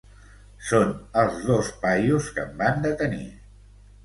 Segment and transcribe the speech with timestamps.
[0.69, 3.23] Són els dos paios que em van detenir.